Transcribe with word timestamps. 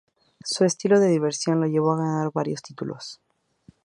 Su 0.43 0.65
estilo 0.65 0.99
diverso 0.99 1.53
lo 1.53 1.67
llevó 1.67 1.93
a 1.93 1.97
ganar 1.97 2.31
varios 2.33 2.63
títulos. 2.63 3.21